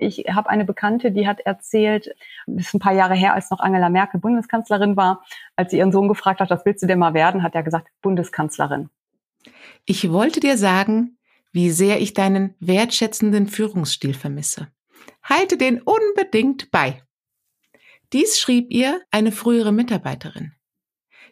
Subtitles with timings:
[0.00, 2.14] Ich habe eine Bekannte, die hat erzählt,
[2.46, 5.22] das ist ein paar Jahre her, als noch Angela Merkel Bundeskanzlerin war,
[5.56, 7.88] als sie ihren Sohn gefragt hat, was willst du denn mal werden, hat er gesagt,
[8.00, 8.88] Bundeskanzlerin.
[9.84, 11.18] Ich wollte dir sagen,
[11.52, 14.68] wie sehr ich deinen wertschätzenden Führungsstil vermisse.
[15.22, 17.02] Halte den unbedingt bei.
[18.12, 20.52] Dies schrieb ihr eine frühere Mitarbeiterin.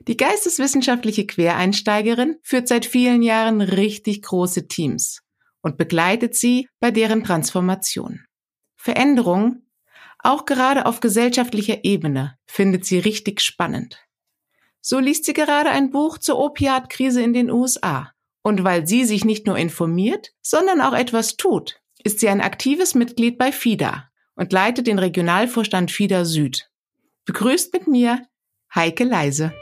[0.07, 5.23] Die geisteswissenschaftliche Quereinsteigerin führt seit vielen Jahren richtig große Teams
[5.63, 8.28] und begleitet sie bei deren Transformation.
[8.79, 9.63] Veränderung,
[10.21, 13.99] auch gerade auf gesellschaftlicher Ebene, findet sie richtig spannend.
[14.81, 18.13] So liest sie gerade ein Buch zur Opiatkrise in den USA.
[18.43, 22.95] Und weil sie sich nicht nur informiert, sondern auch etwas tut, ist sie ein aktives
[22.95, 26.71] Mitglied bei FIDA und leitet den Regionalvorstand FIDA Süd.
[27.27, 28.27] Begrüßt mit mir
[28.75, 29.53] Heike Leise.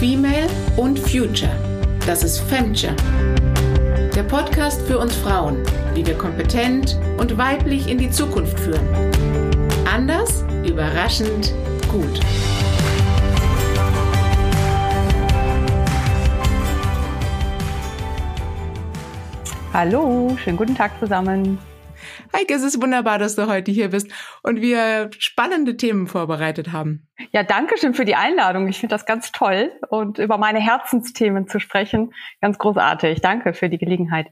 [0.00, 1.56] Female und Future.
[2.04, 2.96] Das ist Femture.
[4.18, 5.62] Der Podcast für uns Frauen,
[5.94, 8.84] wie wir kompetent und weiblich in die Zukunft führen.
[9.88, 11.54] Anders, überraschend,
[11.88, 12.18] gut.
[19.72, 21.60] Hallo, schönen guten Tag zusammen.
[22.38, 24.08] Heike, es ist wunderbar, dass du heute hier bist
[24.42, 27.08] und wir spannende Themen vorbereitet haben.
[27.32, 28.68] Ja, danke schön für die Einladung.
[28.68, 33.20] Ich finde das ganz toll und über meine Herzensthemen zu sprechen, ganz großartig.
[33.22, 34.28] Danke für die Gelegenheit.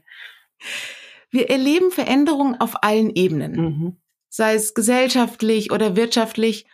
[1.31, 3.97] Wir erleben Veränderungen auf allen Ebenen, mhm.
[4.29, 6.65] sei es gesellschaftlich oder wirtschaftlich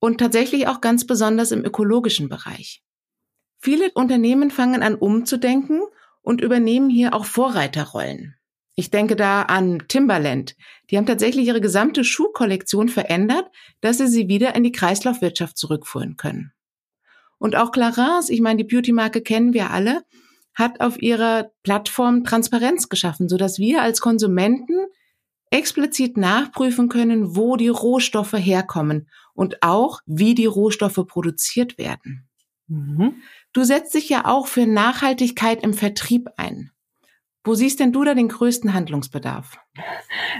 [0.00, 2.82] und tatsächlich auch ganz besonders im ökologischen Bereich.
[3.60, 5.82] Viele Unternehmen fangen an umzudenken
[6.22, 8.34] und übernehmen hier auch Vorreiterrollen.
[8.80, 10.56] Ich denke da an Timberland.
[10.88, 13.44] Die haben tatsächlich ihre gesamte Schuhkollektion verändert,
[13.82, 16.54] dass sie sie wieder in die Kreislaufwirtschaft zurückführen können.
[17.36, 20.00] Und auch Clarins, ich meine, die Beauty-Marke kennen wir alle,
[20.54, 24.86] hat auf ihrer Plattform Transparenz geschaffen, sodass wir als Konsumenten
[25.50, 32.30] explizit nachprüfen können, wo die Rohstoffe herkommen und auch, wie die Rohstoffe produziert werden.
[32.66, 33.16] Mhm.
[33.52, 36.70] Du setzt dich ja auch für Nachhaltigkeit im Vertrieb ein.
[37.42, 39.58] Wo siehst denn du da den größten Handlungsbedarf?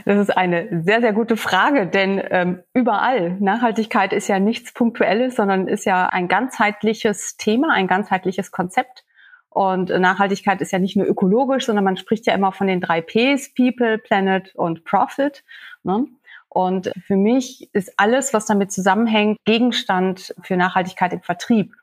[0.04, 5.36] Das ist eine sehr, sehr gute Frage, denn ähm, überall Nachhaltigkeit ist ja nichts Punktuelles,
[5.36, 9.04] sondern ist ja ein ganzheitliches Thema, ein ganzheitliches Konzept.
[9.48, 13.00] Und Nachhaltigkeit ist ja nicht nur ökologisch, sondern man spricht ja immer von den drei
[13.00, 15.42] Ps, People, Planet und Profit.
[15.82, 16.06] Ne?
[16.48, 21.74] Und für mich ist alles, was damit zusammenhängt, Gegenstand für Nachhaltigkeit im Vertrieb.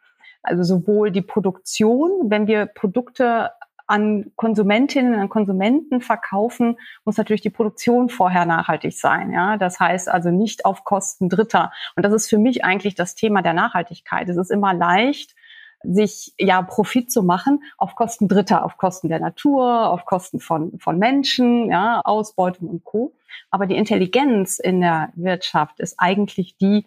[0.43, 3.51] Also sowohl die Produktion, wenn wir Produkte
[3.87, 9.31] an Konsumentinnen, an Konsumenten verkaufen, muss natürlich die Produktion vorher nachhaltig sein.
[9.31, 11.71] Ja, das heißt also nicht auf Kosten Dritter.
[11.95, 14.29] Und das ist für mich eigentlich das Thema der Nachhaltigkeit.
[14.29, 15.35] Es ist immer leicht,
[15.83, 20.77] sich ja Profit zu machen auf Kosten Dritter, auf Kosten der Natur, auf Kosten von,
[20.79, 23.13] von Menschen, ja, Ausbeutung und Co.
[23.51, 26.85] Aber die Intelligenz in der Wirtschaft ist eigentlich die,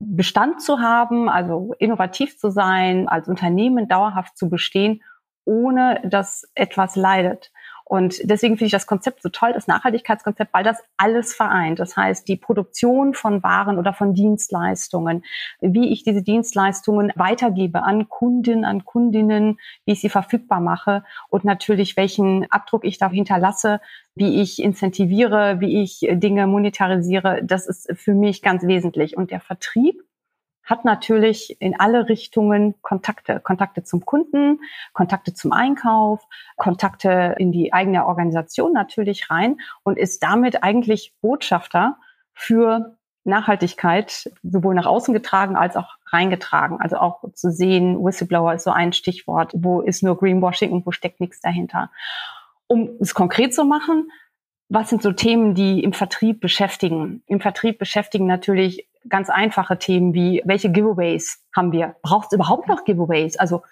[0.00, 5.02] Bestand zu haben, also innovativ zu sein, als Unternehmen dauerhaft zu bestehen,
[5.48, 7.50] ohne dass etwas leidet.
[7.88, 11.78] Und deswegen finde ich das Konzept so toll, das Nachhaltigkeitskonzept, weil das alles vereint.
[11.78, 15.24] Das heißt, die Produktion von Waren oder von Dienstleistungen,
[15.62, 21.44] wie ich diese Dienstleistungen weitergebe an Kunden, an Kundinnen, wie ich sie verfügbar mache und
[21.44, 23.80] natürlich welchen Abdruck ich da hinterlasse,
[24.14, 27.40] wie ich incentiviere, wie ich Dinge monetarisiere.
[27.42, 29.16] Das ist für mich ganz wesentlich.
[29.16, 30.02] Und der Vertrieb
[30.68, 33.40] hat natürlich in alle Richtungen Kontakte.
[33.40, 34.60] Kontakte zum Kunden,
[34.92, 36.22] Kontakte zum Einkauf,
[36.56, 41.96] Kontakte in die eigene Organisation natürlich rein und ist damit eigentlich Botschafter
[42.34, 46.80] für Nachhaltigkeit sowohl nach außen getragen als auch reingetragen.
[46.80, 50.92] Also auch zu sehen, Whistleblower ist so ein Stichwort, wo ist nur Greenwashing und wo
[50.92, 51.90] steckt nichts dahinter.
[52.66, 54.10] Um es konkret zu machen,
[54.68, 57.22] was sind so Themen, die im Vertrieb beschäftigen?
[57.26, 61.96] Im Vertrieb beschäftigen natürlich ganz einfache Themen wie, welche Giveaways haben wir?
[62.02, 63.38] Braucht es überhaupt noch Giveaways?
[63.38, 63.62] Also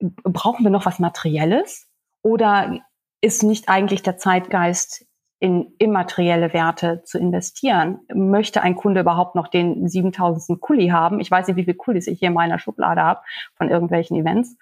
[0.00, 1.88] brauchen wir noch was Materielles?
[2.22, 2.80] Oder
[3.20, 5.06] ist nicht eigentlich der Zeitgeist
[5.38, 8.00] in immaterielle Werte zu investieren?
[8.12, 10.60] Möchte ein Kunde überhaupt noch den 7000.
[10.60, 11.20] Kuli haben?
[11.20, 13.20] Ich weiß nicht, wie viele Kulis ich hier in meiner Schublade habe
[13.54, 14.56] von irgendwelchen Events.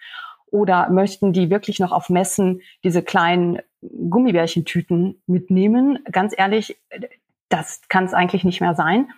[0.51, 6.01] Oder möchten die wirklich noch auf Messen diese kleinen Gummibärchentüten mitnehmen?
[6.11, 6.77] Ganz ehrlich,
[7.49, 9.09] das kann es eigentlich nicht mehr sein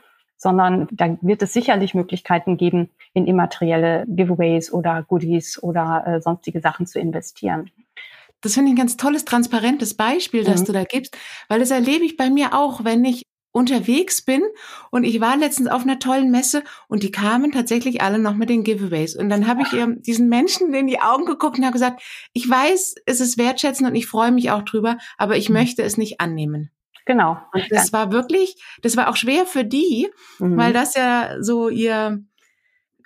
[0.43, 6.61] sondern da wird es sicherlich Möglichkeiten geben, in immaterielle Giveaways oder Goodies oder äh, sonstige
[6.61, 7.71] Sachen zu investieren.
[8.41, 10.65] Das finde ich ein ganz tolles, transparentes Beispiel, das mhm.
[10.65, 11.17] du da gibst,
[11.49, 13.23] weil das erlebe ich bei mir auch, wenn ich
[13.53, 14.43] unterwegs bin
[14.91, 18.51] und ich war letztens auf einer tollen Messe und die kamen tatsächlich alle noch mit
[18.51, 21.75] den Giveaways und dann habe ich ihr diesen Menschen in die Augen geguckt und habe
[21.75, 22.03] gesagt,
[22.33, 25.55] ich weiß, es ist wertschätzend und ich freue mich auch drüber, aber ich mhm.
[25.57, 26.73] möchte es nicht annehmen.
[27.07, 27.39] Genau.
[27.53, 30.09] Und das war wirklich, das war auch schwer für die,
[30.39, 30.57] mhm.
[30.57, 32.23] weil das ja so ihr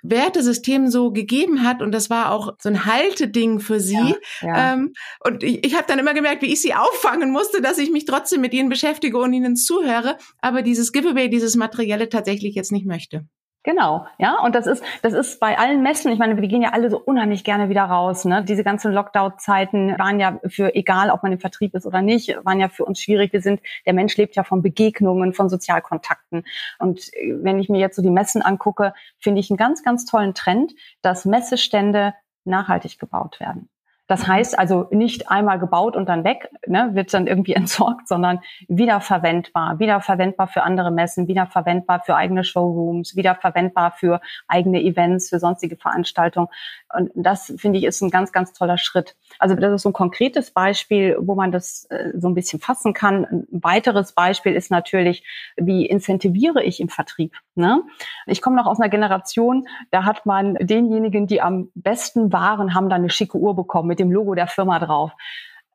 [0.03, 4.15] Wertesystem so gegeben hat und das war auch so ein Halteding für sie.
[4.41, 4.73] Ja, ja.
[4.73, 4.93] Ähm,
[5.25, 8.05] und ich, ich habe dann immer gemerkt, wie ich sie auffangen musste, dass ich mich
[8.05, 12.85] trotzdem mit ihnen beschäftige und ihnen zuhöre, aber dieses Giveaway, dieses Materielle tatsächlich jetzt nicht
[12.85, 13.25] möchte.
[13.67, 16.69] Genau, ja, und das ist, das ist bei allen Messen, ich meine, wir gehen ja
[16.69, 18.41] alle so unheimlich gerne wieder raus, ne?
[18.41, 22.61] Diese ganzen Lockdown-Zeiten waren ja für, egal ob man im Vertrieb ist oder nicht, waren
[22.61, 23.33] ja für uns schwierig.
[23.33, 26.45] Wir sind, der Mensch lebt ja von Begegnungen, von Sozialkontakten.
[26.79, 27.11] Und
[27.41, 30.71] wenn ich mir jetzt so die Messen angucke, finde ich einen ganz, ganz tollen Trend,
[31.01, 32.13] dass Messestände
[32.45, 33.67] nachhaltig gebaut werden.
[34.07, 38.39] Das heißt also nicht einmal gebaut und dann weg, ne, wird dann irgendwie entsorgt, sondern
[38.67, 45.75] wiederverwendbar, wiederverwendbar für andere Messen, wiederverwendbar für eigene Showrooms, wiederverwendbar für eigene Events, für sonstige
[45.75, 46.47] Veranstaltungen.
[46.93, 49.15] Und das finde ich ist ein ganz, ganz toller Schritt.
[49.39, 52.93] Also das ist so ein konkretes Beispiel, wo man das äh, so ein bisschen fassen
[52.93, 53.25] kann.
[53.25, 55.23] Ein weiteres Beispiel ist natürlich,
[55.55, 57.33] wie incentiviere ich im Vertrieb?
[57.55, 57.81] Ne?
[58.25, 62.89] Ich komme noch aus einer Generation, da hat man denjenigen, die am besten waren, haben
[62.89, 65.11] dann eine schicke Uhr bekommen mit dem Logo der Firma drauf.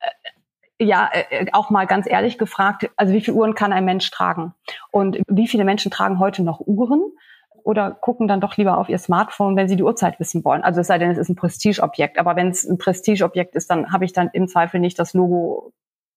[0.00, 4.10] Äh, ja, äh, auch mal ganz ehrlich gefragt, also wie viele Uhren kann ein Mensch
[4.10, 4.54] tragen?
[4.90, 7.02] Und wie viele Menschen tragen heute noch Uhren?
[7.64, 10.62] Oder gucken dann doch lieber auf ihr Smartphone, wenn sie die Uhrzeit wissen wollen.
[10.62, 12.18] Also es sei denn, es ist ein Prestigeobjekt.
[12.18, 15.72] Aber wenn es ein Prestigeobjekt ist, dann habe ich dann im Zweifel nicht das Logo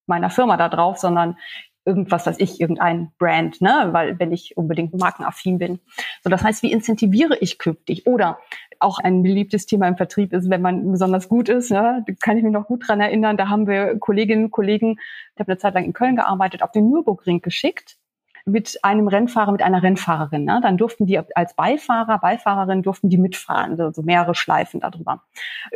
[0.08, 1.38] meiner Firma da drauf, sondern
[1.86, 5.80] irgendwas, was ich, irgendein Brand, ne, weil wenn ich unbedingt markenaffin bin.
[6.24, 8.08] So, das heißt, wie incentiviere ich künftig?
[8.08, 8.40] Oder
[8.80, 12.44] auch ein beliebtes Thema im Vertrieb ist, wenn man besonders gut ist, ne, kann ich
[12.44, 14.98] mich noch gut dran erinnern, da haben wir Kolleginnen und Kollegen,
[15.36, 17.98] ich habe eine Zeit lang in Köln gearbeitet, auf den Nürburgring geschickt
[18.46, 20.46] mit einem Rennfahrer, mit einer Rennfahrerin.
[20.46, 20.60] Ne?
[20.62, 25.24] Dann durften die als Beifahrer, Beifahrerin durften die mitfahren, so, so mehrere Schleifen darüber.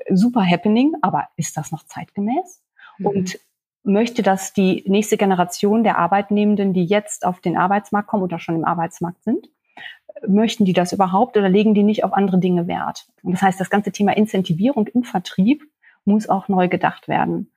[0.09, 2.61] Super Happening, aber ist das noch zeitgemäß?
[2.99, 3.05] Mhm.
[3.07, 3.39] Und
[3.83, 8.55] möchte, dass die nächste Generation der Arbeitnehmenden, die jetzt auf den Arbeitsmarkt kommen oder schon
[8.55, 9.49] im Arbeitsmarkt sind,
[10.27, 13.07] möchten die das überhaupt oder legen die nicht auf andere Dinge Wert?
[13.23, 15.63] Und das heißt, das ganze Thema Incentivierung im Vertrieb
[16.05, 17.51] muss auch neu gedacht werden.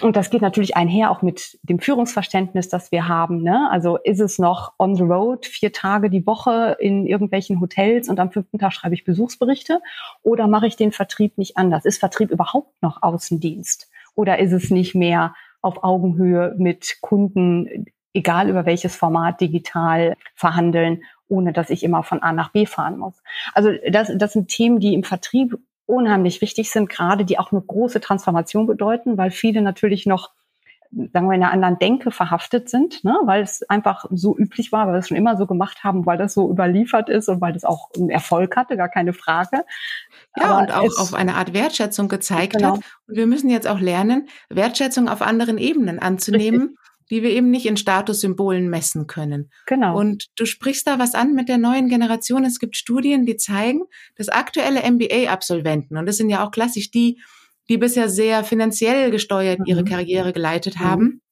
[0.00, 3.42] Und das geht natürlich einher auch mit dem Führungsverständnis, das wir haben.
[3.42, 3.68] Ne?
[3.70, 8.20] Also ist es noch on the road, vier Tage die Woche in irgendwelchen Hotels und
[8.20, 9.80] am fünften Tag schreibe ich Besuchsberichte?
[10.22, 11.84] Oder mache ich den Vertrieb nicht anders?
[11.84, 13.90] Ist Vertrieb überhaupt noch Außendienst?
[14.14, 21.02] Oder ist es nicht mehr auf Augenhöhe mit Kunden, egal über welches Format, digital verhandeln,
[21.28, 23.20] ohne dass ich immer von A nach B fahren muss?
[23.54, 25.58] Also das, das sind Themen, die im Vertrieb
[25.90, 30.30] unheimlich wichtig sind, gerade die auch eine große Transformation bedeuten, weil viele natürlich noch
[30.92, 33.16] sagen wir, in einer anderen Denke verhaftet sind, ne?
[33.24, 36.18] weil es einfach so üblich war, weil wir es schon immer so gemacht haben, weil
[36.18, 39.64] das so überliefert ist und weil das auch einen Erfolg hatte, gar keine Frage.
[40.36, 42.74] Ja, Aber und auch auf eine Art Wertschätzung gezeigt genau.
[42.74, 42.80] hat.
[43.06, 46.60] Und wir müssen jetzt auch lernen, Wertschätzung auf anderen Ebenen anzunehmen.
[46.60, 46.79] Richtig
[47.10, 49.50] die wir eben nicht in Statussymbolen messen können.
[49.66, 49.98] Genau.
[49.98, 52.44] Und du sprichst da was an mit der neuen Generation.
[52.44, 53.82] Es gibt Studien, die zeigen,
[54.16, 57.20] dass aktuelle MBA-Absolventen, und das sind ja auch klassisch die,
[57.68, 59.66] die bisher sehr finanziell gesteuert mhm.
[59.66, 60.84] ihre Karriere geleitet mhm.
[60.84, 61.22] haben.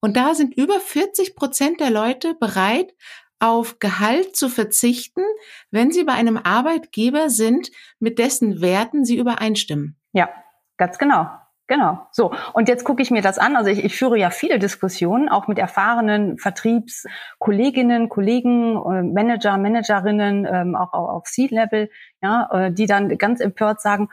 [0.00, 2.92] Und da sind über 40 Prozent der Leute bereit,
[3.38, 5.22] auf Gehalt zu verzichten,
[5.70, 9.96] wenn sie bei einem Arbeitgeber sind, mit dessen Werten sie übereinstimmen.
[10.12, 10.28] Ja,
[10.76, 11.26] ganz genau.
[11.72, 12.06] Genau.
[12.10, 12.34] So.
[12.52, 13.56] Und jetzt gucke ich mir das an.
[13.56, 20.44] Also ich, ich führe ja viele Diskussionen, auch mit erfahrenen Vertriebskolleginnen, Kollegen, äh, Manager, Managerinnen,
[20.44, 21.88] ähm, auch, auch auf C-Level,
[22.20, 24.10] ja, äh, die dann ganz empört sagen,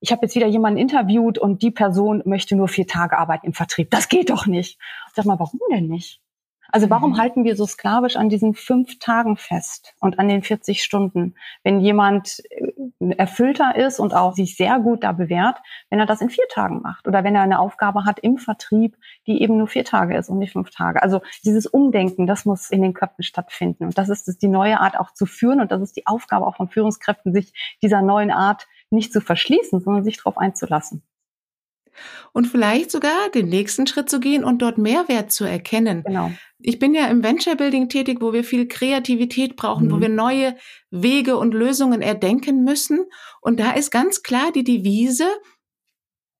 [0.00, 3.52] ich habe jetzt wieder jemanden interviewt und die Person möchte nur vier Tage arbeiten im
[3.54, 3.90] Vertrieb.
[3.90, 4.78] Das geht doch nicht.
[5.14, 6.20] Sag mal, warum denn nicht?
[6.70, 7.18] Also warum mhm.
[7.18, 11.80] halten wir so sklavisch an diesen fünf Tagen fest und an den 40 Stunden, wenn
[11.80, 12.42] jemand
[13.16, 16.82] erfüllter ist und auch sich sehr gut da bewährt, wenn er das in vier Tagen
[16.82, 20.28] macht oder wenn er eine Aufgabe hat im Vertrieb, die eben nur vier Tage ist
[20.28, 21.02] und nicht fünf Tage.
[21.02, 24.98] Also dieses Umdenken, das muss in den Köpfen stattfinden und das ist die neue Art
[24.98, 27.52] auch zu führen und das ist die Aufgabe auch von Führungskräften, sich
[27.82, 31.02] dieser neuen Art nicht zu verschließen, sondern sich darauf einzulassen
[32.32, 36.02] und vielleicht sogar den nächsten Schritt zu gehen und dort Mehrwert zu erkennen.
[36.04, 36.30] Genau.
[36.60, 39.92] Ich bin ja im Venture Building tätig, wo wir viel Kreativität brauchen, mhm.
[39.92, 40.56] wo wir neue
[40.90, 43.06] Wege und Lösungen erdenken müssen.
[43.40, 45.26] Und da ist ganz klar die Devise,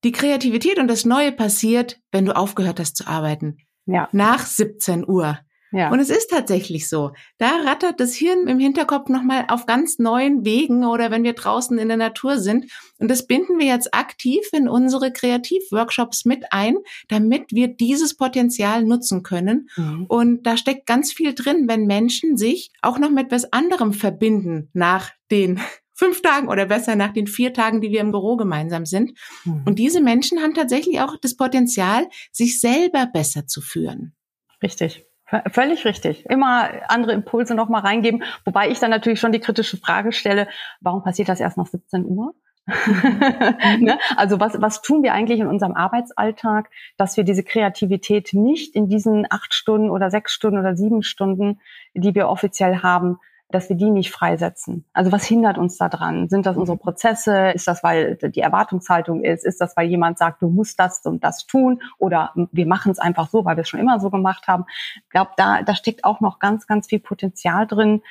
[0.05, 3.59] die Kreativität und das Neue passiert, wenn du aufgehört hast zu arbeiten.
[3.87, 4.09] Ja.
[4.13, 5.39] Nach 17 Uhr.
[5.71, 5.91] Ja.
[5.91, 7.13] Und es ist tatsächlich so.
[7.37, 11.79] Da rattert das Hirn im Hinterkopf nochmal auf ganz neuen Wegen oder wenn wir draußen
[11.79, 12.71] in der Natur sind.
[12.99, 16.77] Und das binden wir jetzt aktiv in unsere Kreativworkshops mit ein,
[17.09, 19.69] damit wir dieses Potenzial nutzen können.
[19.77, 20.07] Mhm.
[20.09, 24.71] Und da steckt ganz viel drin, wenn Menschen sich auch noch mit was anderem verbinden
[24.73, 25.61] nach den
[25.95, 29.13] fünf Tagen oder besser nach den vier Tagen, die wir im Büro gemeinsam sind.
[29.45, 29.63] Mhm.
[29.67, 34.15] Und diese Menschen haben tatsächlich auch das Potenzial, sich selber besser zu führen.
[34.63, 35.08] Richtig.
[35.51, 36.25] Völlig richtig.
[36.27, 38.23] Immer andere Impulse noch mal reingeben.
[38.45, 40.49] Wobei ich dann natürlich schon die kritische Frage stelle,
[40.81, 42.35] warum passiert das erst nach 17 Uhr?
[43.79, 43.99] ne?
[44.17, 48.89] Also was, was tun wir eigentlich in unserem Arbeitsalltag, dass wir diese Kreativität nicht in
[48.89, 51.61] diesen acht Stunden oder sechs Stunden oder sieben Stunden,
[51.95, 53.19] die wir offiziell haben,
[53.51, 54.85] dass wir die nicht freisetzen.
[54.93, 56.29] Also was hindert uns da dran?
[56.29, 56.81] Sind das unsere mhm.
[56.81, 57.51] Prozesse?
[57.51, 59.45] Ist das, weil die Erwartungshaltung ist?
[59.45, 61.81] Ist das, weil jemand sagt, du musst das und das tun?
[61.99, 64.65] Oder wir machen es einfach so, weil wir es schon immer so gemacht haben?
[64.97, 68.03] Ich glaube, da, da steckt auch noch ganz, ganz viel Potenzial drin,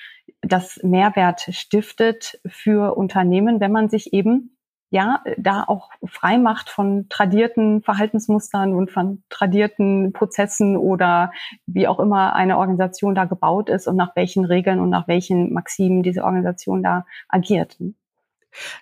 [0.42, 4.57] das Mehrwert stiftet für Unternehmen, wenn man sich eben
[4.90, 11.32] ja, da auch frei macht von tradierten Verhaltensmustern und von tradierten Prozessen oder
[11.66, 15.54] wie auch immer eine Organisation da gebaut ist und nach welchen Regeln und nach welchen
[15.54, 17.78] Maximen diese Organisation da agiert.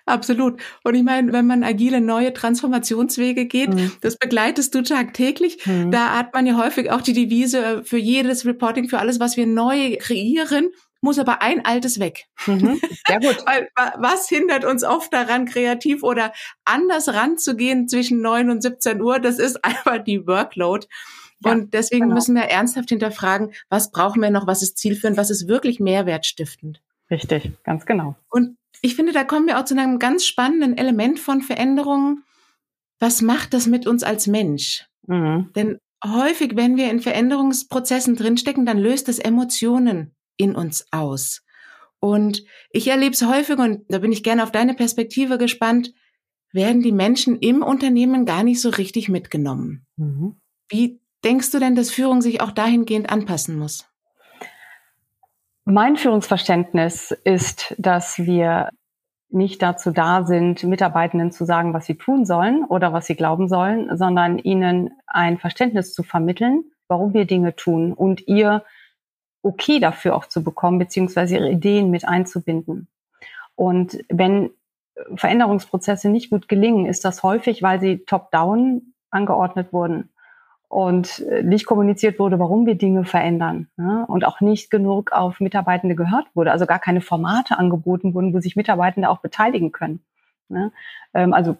[0.06, 0.60] Absolut.
[0.84, 3.92] Und ich meine, wenn man agile neue Transformationswege geht, mhm.
[4.00, 5.66] das begleitest du tagtäglich.
[5.66, 5.90] Mhm.
[5.90, 9.46] Da hat man ja häufig auch die Devise für jedes Reporting, für alles, was wir
[9.46, 10.70] neu kreieren,
[11.06, 12.26] muss aber ein altes weg.
[12.46, 13.38] Mhm, sehr gut.
[13.46, 16.32] Weil, was hindert uns oft daran, kreativ oder
[16.64, 19.20] anders ranzugehen zwischen 9 und 17 Uhr?
[19.20, 20.86] Das ist einfach die Workload.
[21.44, 22.14] Ja, und deswegen genau.
[22.14, 26.82] müssen wir ernsthaft hinterfragen, was brauchen wir noch, was ist zielführend, was ist wirklich mehrwertstiftend.
[27.10, 28.16] Richtig, ganz genau.
[28.28, 32.24] Und ich finde, da kommen wir auch zu einem ganz spannenden Element von Veränderungen.
[32.98, 34.86] Was macht das mit uns als Mensch?
[35.06, 35.50] Mhm.
[35.54, 41.42] Denn häufig, wenn wir in Veränderungsprozessen drinstecken, dann löst es Emotionen in uns aus.
[42.00, 45.92] Und ich erlebe es häufig, und da bin ich gerne auf deine Perspektive gespannt,
[46.52, 49.86] werden die Menschen im Unternehmen gar nicht so richtig mitgenommen.
[49.96, 50.36] Mhm.
[50.68, 53.88] Wie denkst du denn, dass Führung sich auch dahingehend anpassen muss?
[55.64, 58.70] Mein Führungsverständnis ist, dass wir
[59.28, 63.48] nicht dazu da sind, Mitarbeitenden zu sagen, was sie tun sollen oder was sie glauben
[63.48, 68.64] sollen, sondern ihnen ein Verständnis zu vermitteln, warum wir Dinge tun und ihr
[69.46, 72.88] okay dafür auch zu bekommen, beziehungsweise ihre Ideen mit einzubinden.
[73.54, 74.50] Und wenn
[75.14, 80.10] Veränderungsprozesse nicht gut gelingen, ist das häufig, weil sie top-down angeordnet wurden
[80.68, 84.04] und nicht kommuniziert wurde, warum wir Dinge verändern ne?
[84.08, 88.40] und auch nicht genug auf Mitarbeitende gehört wurde, also gar keine Formate angeboten wurden, wo
[88.40, 90.00] sich Mitarbeitende auch beteiligen können.
[90.48, 90.72] Ne?
[91.14, 91.56] Ähm, also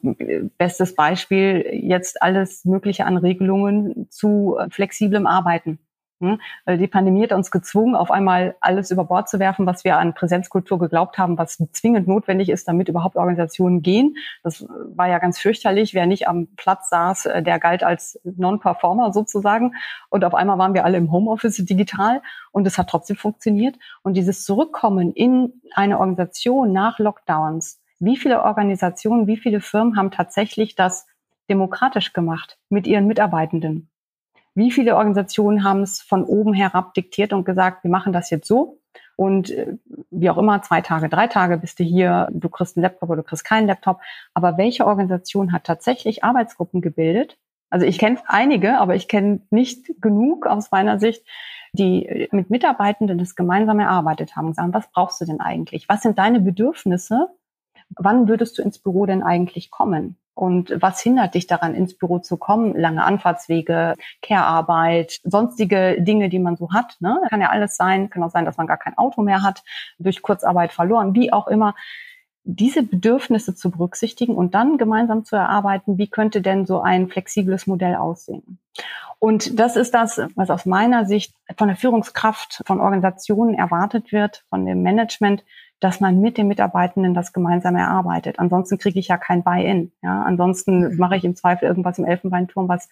[0.59, 5.79] bestes Beispiel jetzt alles Mögliche an Regelungen zu flexiblem Arbeiten.
[6.21, 6.41] Hm?
[6.67, 10.15] Die Pandemie hat uns gezwungen, auf einmal alles über Bord zu werfen, was wir an
[10.15, 14.17] Präsenzkultur geglaubt haben, was zwingend notwendig ist, damit überhaupt Organisationen gehen.
[14.43, 15.93] Das war ja ganz fürchterlich.
[15.93, 19.75] Wer nicht am Platz saß, äh, der galt als Non-Performer sozusagen.
[20.09, 23.77] Und auf einmal waren wir alle im Homeoffice digital und es hat trotzdem funktioniert.
[24.03, 30.11] Und dieses Zurückkommen in eine Organisation nach Lockdowns, wie viele Organisationen, wie viele Firmen haben
[30.11, 31.07] tatsächlich das
[31.51, 33.91] demokratisch gemacht mit ihren Mitarbeitenden?
[34.57, 38.49] Wie viele Organisationen haben es von oben herab diktiert und gesagt, wir machen das jetzt
[38.49, 38.81] so?
[39.15, 39.77] Und äh,
[40.11, 43.23] wie auch immer, zwei Tage, drei Tage bist du hier, du kriegst einen Laptop oder
[43.23, 44.01] du kriegst keinen Laptop.
[44.33, 47.37] Aber welche Organisation hat tatsächlich Arbeitsgruppen gebildet?
[47.69, 51.23] Also ich kenne einige, aber ich kenne nicht genug aus meiner Sicht,
[51.73, 55.87] die mit Mitarbeitenden das gemeinsam erarbeitet haben und sagen, was brauchst du denn eigentlich?
[55.87, 57.29] Was sind deine Bedürfnisse?
[57.91, 60.17] Wann würdest du ins Büro denn eigentlich kommen?
[60.37, 62.77] Und was hindert dich daran, ins Büro zu kommen?
[62.77, 66.97] Lange Anfahrtswege, Care-Arbeit, sonstige Dinge, die man so hat.
[67.01, 67.19] Ne?
[67.31, 68.11] Kann ja alles sein.
[68.11, 69.63] Kann auch sein, dass man gar kein Auto mehr hat,
[69.99, 71.75] durch Kurzarbeit verloren, wie auch immer.
[72.45, 77.67] Diese Bedürfnisse zu berücksichtigen und dann gemeinsam zu erarbeiten, wie könnte denn so ein flexibles
[77.67, 78.59] Modell aussehen?
[79.19, 84.45] Und das ist das, was aus meiner Sicht von der Führungskraft von Organisationen erwartet wird,
[84.51, 85.45] von dem Management,
[85.81, 88.39] dass man mit den Mitarbeitenden das gemeinsam erarbeitet.
[88.39, 89.93] Ansonsten kriege ich ja kein Buy-in.
[90.03, 90.23] Ja?
[90.23, 90.97] Ansonsten mhm.
[90.97, 92.89] mache ich im Zweifel irgendwas im Elfenbeinturm, was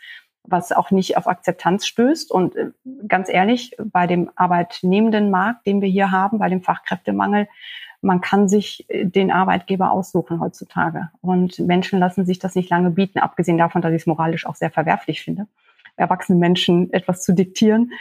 [0.46, 2.30] was auch nicht auf Akzeptanz stößt.
[2.30, 2.70] Und äh,
[3.08, 7.48] ganz ehrlich, bei dem arbeitnehmenden Markt, den wir hier haben, bei dem Fachkräftemangel,
[8.02, 11.10] man kann sich äh, den Arbeitgeber aussuchen heutzutage.
[11.20, 14.54] Und Menschen lassen sich das nicht lange bieten, abgesehen davon, dass ich es moralisch auch
[14.54, 15.46] sehr verwerflich finde,
[15.96, 17.92] erwachsenen Menschen etwas zu diktieren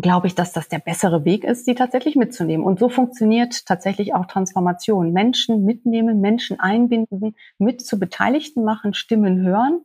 [0.00, 2.64] glaube ich, dass das der bessere Weg ist, sie tatsächlich mitzunehmen.
[2.64, 5.12] Und so funktioniert tatsächlich auch Transformation.
[5.12, 9.80] Menschen mitnehmen, Menschen einbinden, mit zu Beteiligten machen, Stimmen hören,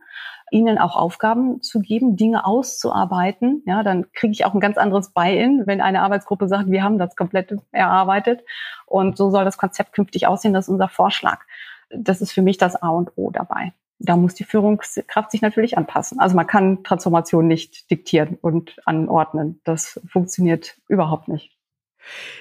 [0.51, 3.63] ihnen auch Aufgaben zu geben, Dinge auszuarbeiten.
[3.65, 6.98] Ja, dann kriege ich auch ein ganz anderes Buy-in, wenn eine Arbeitsgruppe sagt, wir haben
[6.98, 8.43] das komplett erarbeitet.
[8.86, 10.53] Und so soll das Konzept künftig aussehen.
[10.53, 11.41] Das ist unser Vorschlag.
[11.89, 15.78] Das ist für mich das A und O dabei da muss die Führungskraft sich natürlich
[15.78, 16.20] anpassen.
[16.20, 19.62] Also man kann Transformation nicht diktieren und anordnen.
[19.64, 21.52] Das funktioniert überhaupt nicht.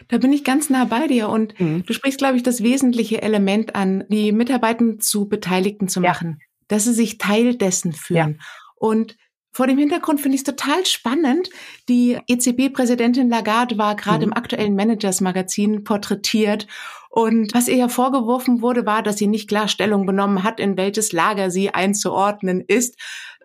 [0.09, 1.85] Da bin ich ganz nah bei dir und mhm.
[1.87, 6.47] du sprichst, glaube ich, das wesentliche Element an, die Mitarbeiter zu Beteiligten zu machen, ja.
[6.69, 8.39] dass sie sich Teil dessen fühlen.
[8.39, 8.45] Ja.
[8.77, 9.17] Und
[9.55, 11.49] Vor dem Hintergrund finde ich es total spannend.
[11.89, 14.33] Die EZB-Präsidentin Lagarde war gerade mhm.
[14.33, 16.67] im aktuellen Managers-Magazin porträtiert.
[17.09, 20.77] Und was ihr ja vorgeworfen wurde, war, dass sie nicht klar Stellung genommen hat, in
[20.77, 22.99] welches Lager sie einzuordnen ist.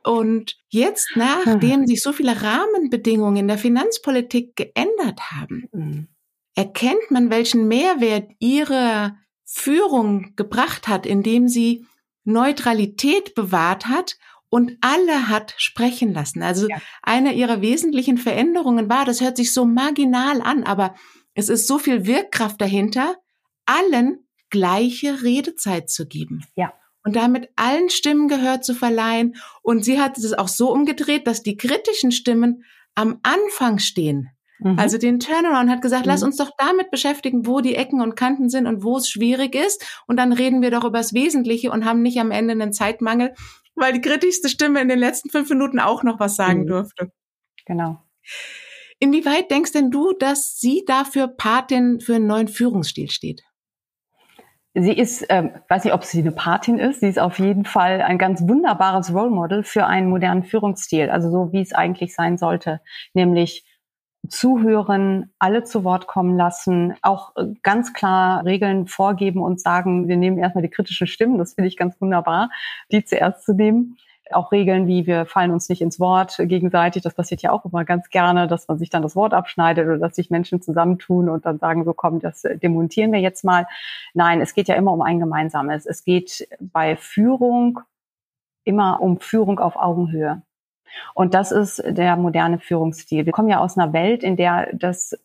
[0.04, 1.88] Und jetzt, nachdem mhm.
[1.88, 6.08] sich so viele Rahmenbedingungen in der Finanzpolitik geändert haben, mhm.
[6.56, 11.86] erkennt man, welchen Mehrwert ihre Führung gebracht hat, indem sie
[12.24, 14.18] Neutralität bewahrt hat
[14.50, 16.41] und alle hat sprechen lassen.
[16.41, 16.77] Also ja.
[17.01, 20.96] eine ihrer wesentlichen Veränderungen war, das hört sich so marginal an, aber
[21.34, 23.15] es ist so viel Wirkkraft dahinter,
[23.65, 26.44] allen gleiche Redezeit zu geben.
[26.56, 26.74] Ja.
[27.03, 29.36] Und damit allen Stimmen gehört zu verleihen.
[29.62, 32.63] Und sie hat es auch so umgedreht, dass die kritischen Stimmen
[32.96, 34.29] am Anfang stehen.
[34.60, 34.77] Mhm.
[34.77, 36.12] Also den Turnaround hat gesagt, mhm.
[36.12, 39.56] lass uns doch damit beschäftigen, wo die Ecken und Kanten sind und wo es schwierig
[39.56, 39.84] ist.
[40.08, 43.34] Und dann reden wir doch über das Wesentliche und haben nicht am Ende einen Zeitmangel,
[43.79, 46.67] weil die kritischste Stimme in den letzten fünf Minuten auch noch was sagen mhm.
[46.67, 47.12] durfte.
[47.65, 48.03] Genau.
[49.00, 53.43] Inwieweit denkst denn du, dass sie dafür Patin für einen neuen Führungsstil steht?
[54.75, 58.01] Sie ist, ähm, weiß nicht, ob sie eine Patin ist, sie ist auf jeden Fall
[58.01, 62.38] ein ganz wunderbares Role Model für einen modernen Führungsstil, also so wie es eigentlich sein
[62.38, 62.79] sollte,
[63.13, 63.65] nämlich
[64.28, 70.18] zuhören, alle zu Wort kommen lassen, auch äh, ganz klar Regeln vorgeben und sagen, wir
[70.18, 72.50] nehmen erstmal die kritischen Stimmen, das finde ich ganz wunderbar,
[72.92, 73.98] die zuerst zu nehmen.
[74.32, 77.84] Auch Regeln wie wir fallen uns nicht ins Wort gegenseitig, das passiert ja auch immer
[77.84, 81.46] ganz gerne, dass man sich dann das Wort abschneidet oder dass sich Menschen zusammentun und
[81.48, 83.66] dann sagen, so komm, das demontieren wir jetzt mal.
[84.14, 85.88] Nein, es geht ja immer um ein gemeinsames.
[85.88, 87.80] Es geht bei Führung
[88.66, 90.44] immer um Führung auf Augenhöhe.
[91.13, 93.25] Und das ist der moderne Führungsstil.
[93.25, 95.17] Wir kommen ja aus einer Welt, in der das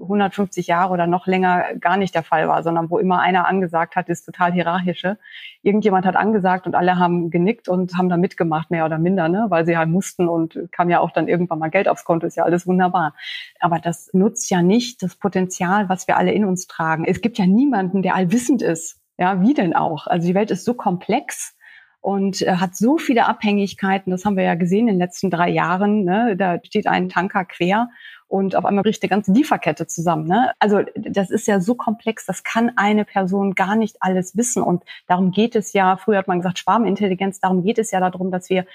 [0.00, 3.46] 150 äh, Jahre oder noch länger gar nicht der Fall war, sondern wo immer einer
[3.46, 5.18] angesagt hat, ist total hierarchische.
[5.62, 9.46] Irgendjemand hat angesagt und alle haben genickt und haben da mitgemacht, mehr oder minder, ne?
[9.48, 12.36] weil sie halt mussten und kam ja auch dann irgendwann mal Geld aufs Konto, ist
[12.36, 13.14] ja alles wunderbar.
[13.60, 17.04] Aber das nutzt ja nicht das Potenzial, was wir alle in uns tragen.
[17.04, 18.98] Es gibt ja niemanden, der allwissend ist.
[19.18, 20.06] Ja, wie denn auch?
[20.06, 21.54] Also die Welt ist so komplex
[22.02, 24.10] und äh, hat so viele Abhängigkeiten.
[24.10, 26.04] Das haben wir ja gesehen in den letzten drei Jahren.
[26.04, 26.36] Ne?
[26.36, 27.88] Da steht ein Tanker quer
[28.26, 30.26] und auf einmal bricht eine ganze Lieferkette zusammen.
[30.26, 30.52] Ne?
[30.58, 34.62] Also das ist ja so komplex, das kann eine Person gar nicht alles wissen.
[34.64, 38.32] Und darum geht es ja, früher hat man gesagt Schwarmintelligenz, darum geht es ja darum,
[38.32, 38.66] dass wir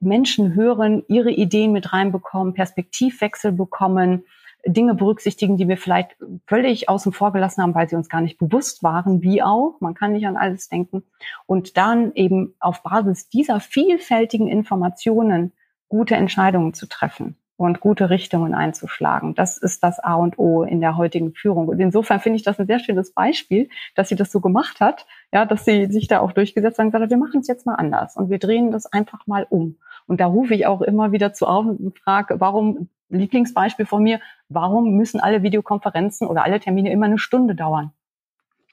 [0.00, 4.24] Menschen hören, ihre Ideen mit reinbekommen, Perspektivwechsel bekommen,
[4.66, 8.38] Dinge berücksichtigen, die wir vielleicht völlig außen vor gelassen haben, weil sie uns gar nicht
[8.38, 9.76] bewusst waren, wie auch.
[9.80, 11.02] Man kann nicht an alles denken.
[11.46, 15.52] Und dann eben auf Basis dieser vielfältigen Informationen
[15.88, 19.34] gute Entscheidungen zu treffen und gute Richtungen einzuschlagen.
[19.34, 21.68] Das ist das A und O in der heutigen Führung.
[21.68, 25.06] Und insofern finde ich das ein sehr schönes Beispiel, dass sie das so gemacht hat,
[25.32, 27.66] ja, dass sie sich da auch durchgesetzt hat und gesagt hat, wir machen es jetzt
[27.66, 29.76] mal anders und wir drehen das einfach mal um.
[30.06, 34.20] Und da rufe ich auch immer wieder zu auf und frage, warum Lieblingsbeispiel von mir,
[34.54, 37.92] warum müssen alle Videokonferenzen oder alle Termine immer eine Stunde dauern?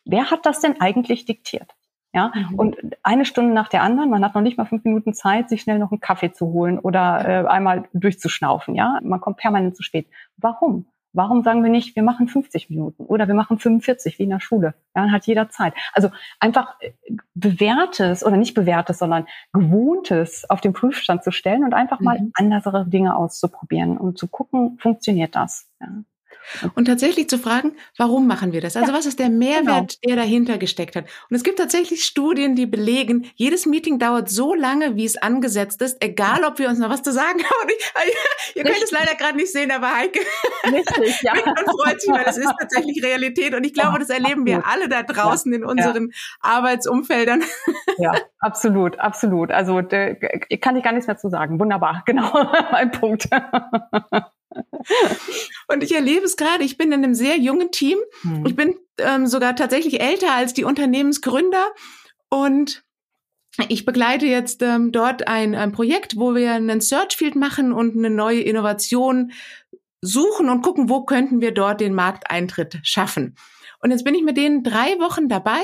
[0.05, 1.75] Wer hat das denn eigentlich diktiert?
[2.13, 2.59] Ja, mhm.
[2.59, 5.61] und eine Stunde nach der anderen, man hat noch nicht mal fünf Minuten Zeit, sich
[5.61, 8.75] schnell noch einen Kaffee zu holen oder äh, einmal durchzuschnaufen.
[8.75, 10.07] Ja, man kommt permanent zu spät.
[10.35, 10.87] Warum?
[11.13, 14.39] Warum sagen wir nicht, wir machen 50 Minuten oder wir machen 45 wie in der
[14.39, 14.73] Schule?
[14.95, 15.73] Ja, dann hat jeder Zeit.
[15.93, 16.91] Also einfach äh,
[17.33, 22.31] bewährtes oder nicht bewährtes, sondern gewohntes auf den Prüfstand zu stellen und einfach mal mhm.
[22.35, 25.67] andere Dinge auszuprobieren und zu gucken, funktioniert das?
[25.79, 25.87] Ja.
[26.75, 28.75] Und tatsächlich zu fragen, warum machen wir das?
[28.75, 30.07] Also ja, was ist der Mehrwert, genau.
[30.07, 31.05] der dahinter gesteckt hat?
[31.29, 35.81] Und es gibt tatsächlich Studien, die belegen, jedes Meeting dauert so lange, wie es angesetzt
[35.81, 37.71] ist, egal ob wir uns noch was zu sagen haben.
[38.55, 40.19] Ihr könnt es leider gerade nicht sehen, aber Heike
[40.65, 41.33] Richtig, ja.
[41.45, 43.55] man freut sich, weil es ist tatsächlich Realität.
[43.55, 46.11] Und ich glaube, das erleben wir alle da draußen ja, in unseren.
[46.41, 47.43] Arbeitsumfeldern.
[47.97, 49.51] Ja, absolut, absolut.
[49.51, 51.59] Also kann ich gar nichts mehr zu sagen.
[51.59, 52.31] Wunderbar, genau
[52.71, 53.29] mein Punkt.
[55.67, 57.97] Und ich erlebe es gerade, ich bin in einem sehr jungen Team.
[58.23, 58.45] Mhm.
[58.45, 61.67] Ich bin ähm, sogar tatsächlich älter als die Unternehmensgründer.
[62.29, 62.83] Und
[63.67, 68.09] ich begleite jetzt ähm, dort ein, ein Projekt, wo wir einen Searchfield machen und eine
[68.09, 69.31] neue Innovation
[70.01, 73.35] suchen und gucken, wo könnten wir dort den Markteintritt schaffen.
[73.81, 75.61] Und jetzt bin ich mit denen drei Wochen dabei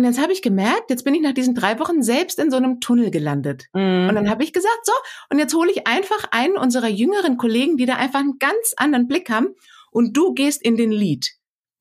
[0.00, 2.56] und jetzt habe ich gemerkt, jetzt bin ich nach diesen drei Wochen selbst in so
[2.56, 3.66] einem Tunnel gelandet.
[3.74, 4.08] Mhm.
[4.08, 4.92] Und dann habe ich gesagt, so,
[5.28, 9.08] und jetzt hole ich einfach einen unserer jüngeren Kollegen, die da einfach einen ganz anderen
[9.08, 9.48] Blick haben,
[9.90, 11.32] und du gehst in den Lead.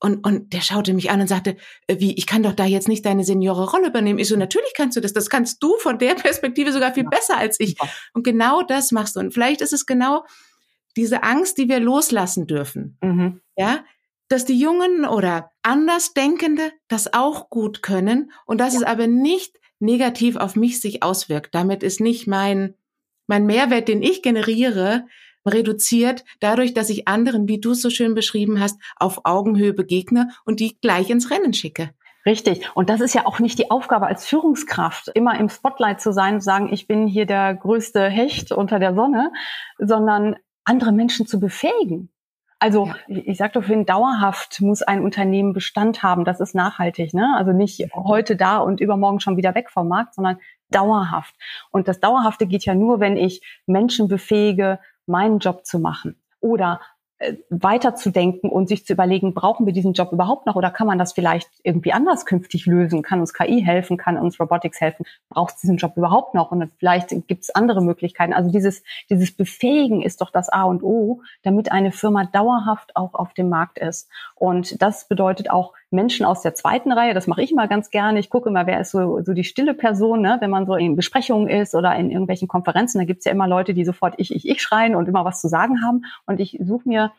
[0.01, 1.55] Und, und der schaute mich an und sagte,
[1.87, 4.19] äh, wie, ich kann doch da jetzt nicht deine Seniore-Rolle übernehmen.
[4.19, 5.13] Ich so, natürlich kannst du das.
[5.13, 7.09] Das kannst du von der Perspektive sogar viel ja.
[7.09, 7.77] besser als ich.
[8.13, 9.21] Und genau das machst du.
[9.21, 10.25] Und vielleicht ist es genau
[10.97, 12.97] diese Angst, die wir loslassen dürfen.
[13.01, 13.41] Mhm.
[13.55, 13.83] Ja,
[14.29, 18.79] dass die Jungen oder Andersdenkende das auch gut können und dass ja.
[18.79, 21.55] es aber nicht negativ auf mich sich auswirkt.
[21.55, 22.75] Damit ist nicht mein
[23.27, 25.05] mein Mehrwert, den ich generiere,
[25.45, 30.29] reduziert dadurch, dass ich anderen, wie du es so schön beschrieben hast, auf Augenhöhe begegne
[30.45, 31.91] und die gleich ins Rennen schicke.
[32.25, 32.69] Richtig.
[32.75, 36.35] Und das ist ja auch nicht die Aufgabe als Führungskraft, immer im Spotlight zu sein
[36.35, 39.31] und sagen, ich bin hier der größte Hecht unter der Sonne,
[39.77, 42.11] sondern andere Menschen zu befähigen.
[42.59, 42.95] Also ja.
[43.07, 46.25] ich sage doch vorhin, dauerhaft muss ein Unternehmen Bestand haben.
[46.25, 47.13] Das ist nachhaltig.
[47.13, 47.35] Ne?
[47.37, 51.33] Also nicht heute da und übermorgen schon wieder weg vom Markt, sondern dauerhaft.
[51.71, 56.81] Und das Dauerhafte geht ja nur, wenn ich Menschen befähige, meinen Job zu machen oder
[57.49, 61.11] weiterzudenken und sich zu überlegen, brauchen wir diesen Job überhaupt noch oder kann man das
[61.11, 63.01] vielleicht irgendwie anders künftig lösen?
[63.01, 63.97] Kann uns KI helfen?
[63.97, 65.05] Kann uns Robotics helfen?
[65.29, 66.51] Braucht es diesen Job überhaupt noch?
[66.51, 68.33] Und vielleicht gibt es andere Möglichkeiten.
[68.33, 73.13] Also dieses, dieses Befähigen ist doch das A und O, damit eine Firma dauerhaft auch
[73.13, 74.09] auf dem Markt ist.
[74.35, 77.13] Und das bedeutet auch Menschen aus der zweiten Reihe.
[77.13, 78.19] Das mache ich immer ganz gerne.
[78.19, 80.37] Ich gucke immer, wer ist so, so die stille Person, ne?
[80.39, 82.99] wenn man so in Besprechungen ist oder in irgendwelchen Konferenzen.
[82.99, 85.47] Da gibt's ja immer Leute, die sofort ich, ich, ich schreien und immer was zu
[85.47, 86.03] sagen haben.
[86.25, 87.11] Und ich suche mir,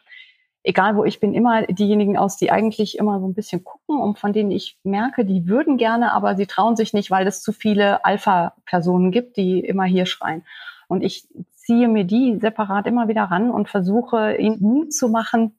[0.62, 4.18] egal wo ich bin, immer diejenigen aus, die eigentlich immer so ein bisschen gucken und
[4.18, 7.52] von denen ich merke, die würden gerne, aber sie trauen sich nicht, weil es zu
[7.52, 10.44] viele Alpha-Personen gibt, die immer hier schreien.
[10.86, 15.54] Und ich ziehe mir die separat immer wieder ran und versuche, ihnen Mut zu machen,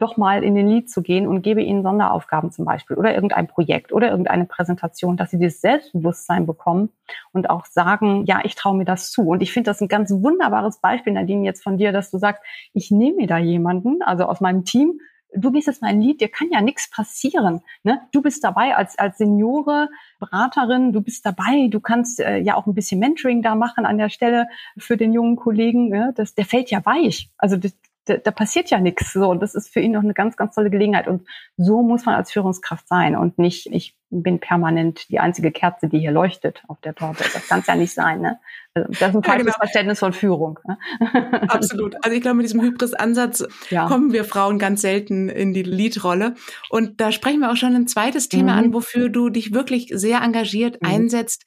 [0.00, 3.46] doch mal in den Lead zu gehen und gebe ihnen Sonderaufgaben zum Beispiel oder irgendein
[3.46, 6.90] Projekt oder irgendeine Präsentation, dass sie dieses Selbstbewusstsein bekommen
[7.32, 9.22] und auch sagen, ja, ich traue mir das zu.
[9.22, 12.42] Und ich finde das ein ganz wunderbares Beispiel, Nadine, jetzt von dir, dass du sagst,
[12.72, 15.00] ich nehme mir da jemanden, also aus meinem Team,
[15.34, 17.60] du gehst jetzt mal ein Lied, dir kann ja nichts passieren.
[17.82, 18.00] Ne?
[18.12, 22.66] Du bist dabei als, als Seniore, Beraterin, du bist dabei, du kannst äh, ja auch
[22.66, 25.88] ein bisschen Mentoring da machen an der Stelle für den jungen Kollegen.
[25.88, 26.12] Ne?
[26.16, 27.30] Das, der fällt ja weich.
[27.38, 27.72] Also das,
[28.10, 29.12] da, da passiert ja nichts.
[29.12, 31.06] So, und das ist für ihn noch eine ganz, ganz tolle Gelegenheit.
[31.06, 35.88] Und so muss man als Führungskraft sein und nicht, ich bin permanent die einzige Kerze,
[35.88, 37.22] die hier leuchtet auf der Torte.
[37.32, 38.20] Das kann es ja nicht sein.
[38.20, 38.40] Ne?
[38.74, 39.52] Also, das ist ein falsches ja, genau.
[39.52, 40.58] Verständnis von Führung.
[40.66, 40.78] Ne?
[41.48, 41.94] Absolut.
[42.02, 43.86] Also ich glaube, mit diesem Hybris-Ansatz ja.
[43.86, 46.34] kommen wir Frauen ganz selten in die Leadrolle.
[46.70, 48.58] Und da sprechen wir auch schon ein zweites Thema mhm.
[48.58, 50.88] an, wofür du dich wirklich sehr engagiert mhm.
[50.88, 51.44] einsetzt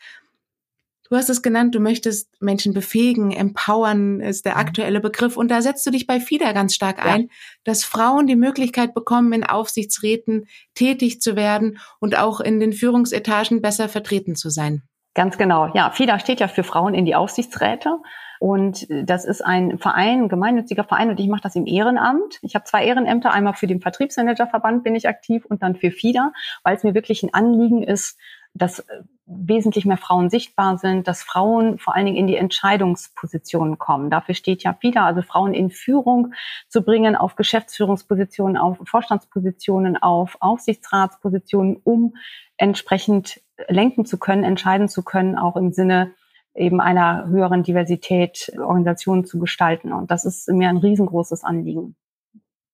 [1.14, 4.62] Du hast es genannt, du möchtest Menschen befähigen, empowern ist der mhm.
[4.62, 5.38] aktuelle Begriff.
[5.38, 7.28] Und da setzt du dich bei FIDA ganz stark ein, ja.
[7.66, 13.62] dass Frauen die Möglichkeit bekommen, in Aufsichtsräten tätig zu werden und auch in den Führungsetagen
[13.62, 14.82] besser vertreten zu sein.
[15.14, 15.70] Ganz genau.
[15.76, 18.00] Ja, FIDA steht ja für Frauen in die Aufsichtsräte.
[18.40, 22.40] Und das ist ein Verein, ein gemeinnütziger Verein und ich mache das im Ehrenamt.
[22.42, 26.34] Ich habe zwei Ehrenämter, einmal für den Vertriebsmanagerverband bin ich aktiv und dann für FIDA,
[26.64, 28.18] weil es mir wirklich ein Anliegen ist,
[28.54, 28.86] dass
[29.26, 34.10] wesentlich mehr Frauen sichtbar sind, dass Frauen vor allen Dingen in die Entscheidungspositionen kommen.
[34.10, 36.34] Dafür steht ja FIDA, also Frauen in Führung
[36.68, 42.16] zu bringen, auf Geschäftsführungspositionen, auf Vorstandspositionen, auf Aufsichtsratspositionen, um
[42.58, 46.14] entsprechend lenken zu können, entscheiden zu können, auch im Sinne
[46.56, 49.92] eben einer höheren Diversität Organisationen zu gestalten.
[49.92, 51.96] Und das ist mir ein riesengroßes Anliegen.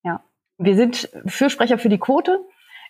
[0.02, 0.22] Ja.
[0.58, 2.40] Wir sind Fürsprecher für die Quote.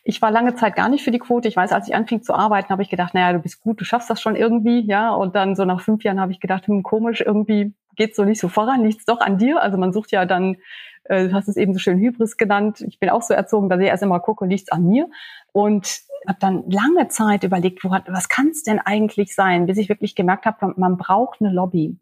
[0.03, 1.49] Ich war lange Zeit gar nicht für die Quote.
[1.49, 3.85] Ich weiß, als ich anfing zu arbeiten, habe ich gedacht, naja, du bist gut, du
[3.85, 5.11] schaffst das schon irgendwie, ja.
[5.13, 8.41] Und dann so nach fünf Jahren habe ich gedacht, hm, komisch, irgendwie geht's so nicht
[8.41, 9.61] so voran, nichts doch an dir.
[9.63, 10.57] Also man sucht ja dann,
[11.05, 12.81] äh, du hast es eben so schön Hybris genannt.
[12.89, 15.09] Ich bin auch so erzogen, dass ich erst immer gucke, nichts an mir.
[15.53, 19.89] Und habe dann lange Zeit überlegt, wo, was kann es denn eigentlich sein, bis ich
[19.89, 21.99] wirklich gemerkt habe, man braucht eine Lobby.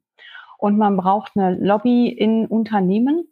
[0.59, 3.29] Und man braucht eine Lobby in Unternehmen,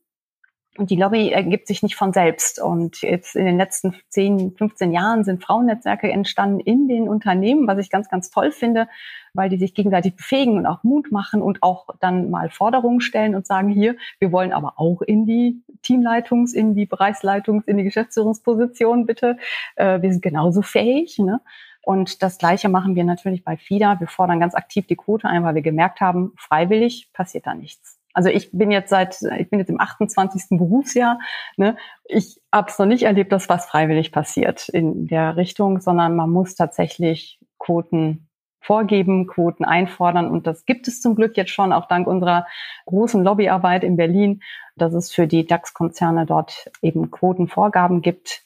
[0.78, 2.60] die Lobby ergibt sich nicht von selbst.
[2.60, 7.78] Und jetzt in den letzten 10, 15 Jahren sind Frauennetzwerke entstanden in den Unternehmen, was
[7.78, 8.88] ich ganz, ganz toll finde,
[9.34, 13.34] weil die sich gegenseitig befähigen und auch Mut machen und auch dann mal Forderungen stellen
[13.34, 17.84] und sagen, hier, wir wollen aber auch in die Teamleitungs-, in die Bereichsleitungs-, in die
[17.84, 19.38] Geschäftsführungsposition bitte.
[19.76, 21.18] Äh, wir sind genauso fähig.
[21.18, 21.40] Ne?
[21.82, 24.00] Und das Gleiche machen wir natürlich bei FIDA.
[24.00, 27.95] Wir fordern ganz aktiv die Quote ein, weil wir gemerkt haben, freiwillig passiert da nichts.
[28.16, 30.58] Also ich bin jetzt seit, ich bin jetzt im 28.
[30.58, 31.18] Berufsjahr.
[31.58, 31.76] Ne?
[32.06, 36.30] Ich habe es noch nicht erlebt, dass was freiwillig passiert in der Richtung, sondern man
[36.30, 38.26] muss tatsächlich Quoten
[38.58, 40.30] vorgeben, Quoten einfordern.
[40.30, 42.46] Und das gibt es zum Glück jetzt schon, auch dank unserer
[42.86, 44.40] großen Lobbyarbeit in Berlin,
[44.76, 48.45] dass es für die DAX-Konzerne dort eben Quotenvorgaben gibt.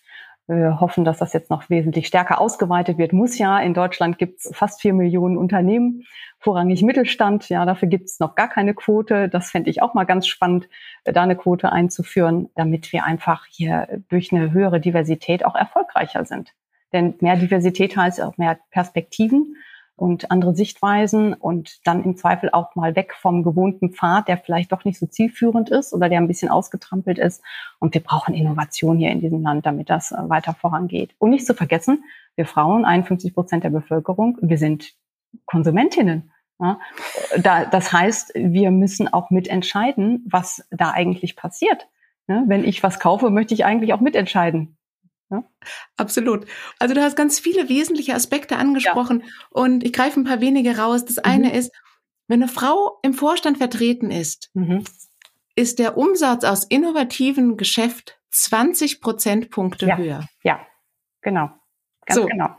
[0.50, 3.12] Wir hoffen, dass das jetzt noch wesentlich stärker ausgeweitet wird.
[3.12, 3.60] Muss ja.
[3.60, 6.04] In Deutschland gibt es fast vier Millionen Unternehmen,
[6.40, 7.48] vorrangig Mittelstand.
[7.48, 9.28] Ja, dafür gibt es noch gar keine Quote.
[9.28, 10.68] Das fände ich auch mal ganz spannend,
[11.04, 16.24] äh, da eine Quote einzuführen, damit wir einfach hier durch eine höhere Diversität auch erfolgreicher
[16.24, 16.52] sind.
[16.92, 19.54] Denn mehr Diversität heißt auch mehr Perspektiven
[20.00, 24.72] und andere Sichtweisen und dann im Zweifel auch mal weg vom gewohnten Pfad, der vielleicht
[24.72, 27.42] doch nicht so zielführend ist oder der ein bisschen ausgetrampelt ist.
[27.80, 31.14] Und wir brauchen Innovation hier in diesem Land, damit das äh, weiter vorangeht.
[31.18, 32.02] Und nicht zu vergessen,
[32.34, 34.94] wir Frauen, 51 Prozent der Bevölkerung, wir sind
[35.44, 36.32] Konsumentinnen.
[36.58, 36.78] Ja,
[37.38, 41.88] da, das heißt, wir müssen auch mitentscheiden, was da eigentlich passiert.
[42.26, 44.78] Ja, wenn ich was kaufe, möchte ich eigentlich auch mitentscheiden.
[45.30, 45.44] Ja?
[45.96, 46.46] Absolut.
[46.78, 51.04] Also du hast ganz viele wesentliche Aspekte angesprochen und ich greife ein paar wenige raus.
[51.04, 51.54] Das eine mhm.
[51.54, 51.72] ist,
[52.28, 54.84] wenn eine Frau im Vorstand vertreten ist, mhm.
[55.54, 59.96] ist der Umsatz aus innovativen Geschäft 20 Prozentpunkte ja.
[59.96, 60.28] höher.
[60.42, 60.66] Ja,
[61.22, 61.50] genau.
[62.06, 62.26] Ganz so.
[62.26, 62.56] genau.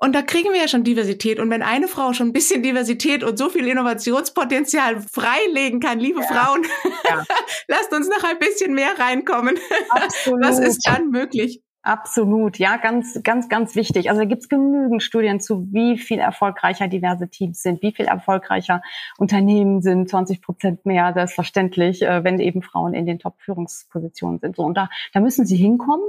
[0.00, 1.40] Und da kriegen wir ja schon Diversität.
[1.40, 6.20] Und wenn eine Frau schon ein bisschen Diversität und so viel Innovationspotenzial freilegen kann, liebe
[6.20, 6.26] ja.
[6.26, 6.64] Frauen,
[7.08, 7.24] ja.
[7.66, 9.58] lasst uns noch ein bisschen mehr reinkommen.
[9.90, 10.44] Absolut.
[10.44, 11.62] Was ist dann möglich?
[11.82, 14.10] Absolut, ja, ganz, ganz, ganz wichtig.
[14.10, 18.06] Also da gibt es genügend Studien zu, wie viel erfolgreicher diverse Teams sind, wie viel
[18.06, 18.82] erfolgreicher
[19.16, 24.56] Unternehmen sind, 20 Prozent mehr, selbstverständlich, äh, wenn eben Frauen in den Top-Führungspositionen sind.
[24.56, 26.04] So, und da, da müssen sie hinkommen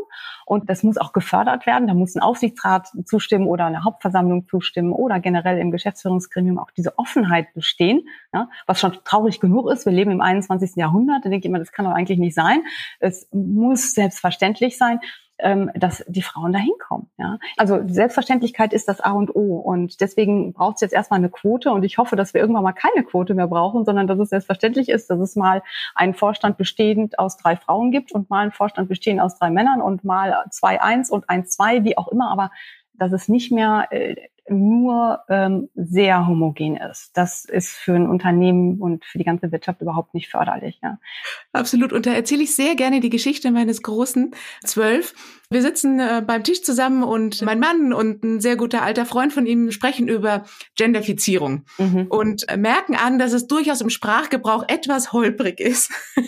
[0.47, 1.87] und das muss auch gefördert werden.
[1.87, 6.97] Da muss ein Aufsichtsrat zustimmen oder eine Hauptversammlung zustimmen oder generell im Geschäftsführungsgremium auch diese
[6.97, 9.85] Offenheit bestehen, ja, was schon traurig genug ist.
[9.85, 10.77] Wir leben im 21.
[10.77, 12.63] Jahrhundert, da denke ich immer, das kann doch eigentlich nicht sein.
[12.99, 14.99] Es muss selbstverständlich sein
[15.39, 17.09] ähm, dass die Frauen da hinkommen.
[17.17, 17.37] Ja?
[17.57, 21.71] Also Selbstverständlichkeit ist das A und O und deswegen braucht es jetzt erstmal eine Quote
[21.71, 24.89] und ich hoffe, dass wir irgendwann mal keine Quote mehr brauchen, sondern dass es selbstverständlich
[24.89, 25.63] ist, dass es mal
[25.95, 29.81] einen Vorstand bestehend aus drei Frauen gibt und mal einen Vorstand bestehend aus drei Männern
[29.81, 32.51] und mal zwei eins und eins zwei, wie auch immer, aber
[32.93, 34.15] dass es nicht mehr äh,
[34.49, 37.11] nur ähm, sehr homogen ist.
[37.15, 40.79] Das ist für ein Unternehmen und für die ganze Wirtschaft überhaupt nicht förderlich.
[40.83, 40.99] Ja.
[41.53, 41.93] Absolut.
[41.93, 44.31] Und da erzähle ich sehr gerne die Geschichte meines großen
[44.63, 45.13] Zwölf.
[45.49, 49.33] Wir sitzen äh, beim Tisch zusammen und mein Mann und ein sehr guter alter Freund
[49.33, 52.07] von ihm sprechen über Genderfizierung mhm.
[52.09, 55.91] und merken an, dass es durchaus im Sprachgebrauch etwas holprig ist.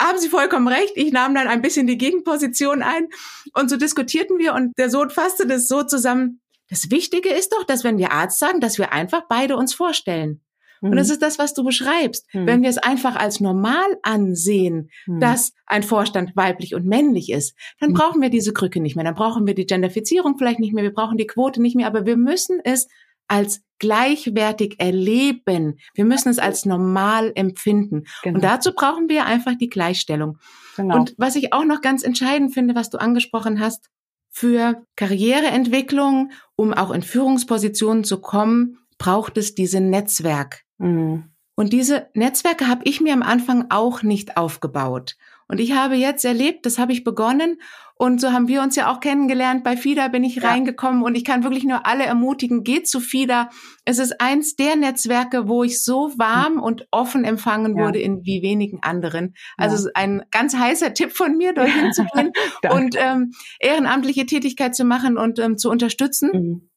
[0.00, 0.92] haben Sie vollkommen recht.
[0.94, 3.08] Ich nahm dann ein bisschen die Gegenposition ein
[3.54, 6.40] und so diskutierten wir und der Sohn fasste das so zusammen.
[6.68, 10.42] Das Wichtige ist doch, dass wenn wir Arzt sagen, dass wir einfach beide uns vorstellen.
[10.80, 10.90] Mhm.
[10.90, 12.26] Und das ist das, was du beschreibst.
[12.32, 12.46] Mhm.
[12.46, 15.20] Wenn wir es einfach als normal ansehen, mhm.
[15.20, 17.94] dass ein Vorstand weiblich und männlich ist, dann mhm.
[17.94, 19.04] brauchen wir diese Krücke nicht mehr.
[19.04, 20.84] Dann brauchen wir die Genderfizierung vielleicht nicht mehr.
[20.84, 21.86] Wir brauchen die Quote nicht mehr.
[21.86, 22.88] Aber wir müssen es
[23.28, 25.78] als gleichwertig erleben.
[25.94, 28.04] Wir müssen es als normal empfinden.
[28.22, 28.36] Genau.
[28.36, 30.38] Und dazu brauchen wir einfach die Gleichstellung.
[30.76, 30.96] Genau.
[30.96, 33.90] Und was ich auch noch ganz entscheidend finde, was du angesprochen hast,
[34.30, 40.62] für Karriereentwicklung, um auch in Führungspositionen zu kommen, braucht es diese Netzwerk.
[40.78, 41.24] Mhm.
[41.54, 45.16] Und diese Netzwerke habe ich mir am Anfang auch nicht aufgebaut.
[45.48, 47.58] Und ich habe jetzt erlebt, das habe ich begonnen
[48.00, 49.64] und so haben wir uns ja auch kennengelernt.
[49.64, 50.48] Bei FIDA bin ich ja.
[50.48, 53.50] reingekommen und ich kann wirklich nur alle ermutigen, geht zu FIDA.
[53.84, 56.62] Es ist eins der Netzwerke, wo ich so warm hm.
[56.62, 57.84] und offen empfangen ja.
[57.84, 59.34] wurde in wie wenigen anderen.
[59.56, 59.92] Also ja.
[59.94, 62.30] ein ganz heißer Tipp von mir, dorthin zu gehen
[62.70, 66.30] und ähm, ehrenamtliche Tätigkeit zu machen und ähm, zu unterstützen.
[66.32, 66.70] Mhm.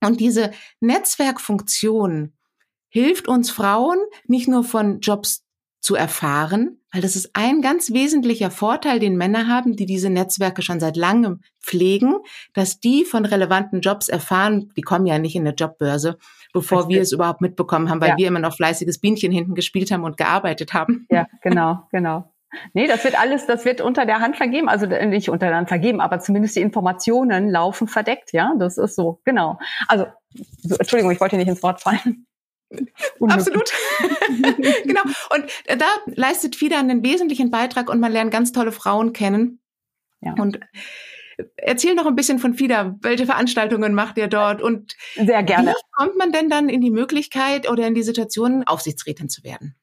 [0.00, 2.34] Und diese Netzwerkfunktion
[2.88, 5.44] hilft uns Frauen nicht nur von Jobs
[5.80, 10.62] zu erfahren, weil das ist ein ganz wesentlicher Vorteil, den Männer haben, die diese Netzwerke
[10.62, 12.16] schon seit langem pflegen,
[12.54, 16.18] dass die von relevanten Jobs erfahren, die kommen ja nicht in eine Jobbörse,
[16.52, 16.94] bevor Richtig.
[16.96, 18.16] wir es überhaupt mitbekommen haben, weil ja.
[18.16, 21.06] wir immer noch fleißiges Bienchen hinten gespielt haben und gearbeitet haben.
[21.10, 22.32] Ja, genau, genau.
[22.72, 25.68] Nee, das wird alles, das wird unter der Hand vergeben, also nicht unter der Hand
[25.68, 29.58] vergeben, aber zumindest die Informationen laufen verdeckt, ja, das ist so, genau.
[29.86, 30.06] Also,
[30.62, 32.26] so, Entschuldigung, ich wollte nicht ins Wort fallen.
[33.20, 33.70] Absolut.
[34.84, 35.02] genau.
[35.30, 39.60] Und da leistet FIDA einen wesentlichen Beitrag und man lernt ganz tolle Frauen kennen.
[40.20, 40.34] Ja.
[40.34, 40.60] Und
[41.56, 42.96] erzähl noch ein bisschen von FIDA.
[43.00, 44.60] Welche Veranstaltungen macht ihr dort?
[44.60, 45.70] Und sehr gerne.
[45.70, 49.76] Wie kommt man denn dann in die Möglichkeit oder in die Situation, Aufsichtsrätin zu werden?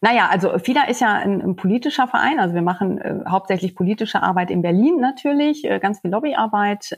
[0.00, 2.38] Naja, also FIDA ist ja ein, ein politischer Verein.
[2.38, 6.96] Also wir machen äh, hauptsächlich politische Arbeit in Berlin natürlich, äh, ganz viel Lobbyarbeit.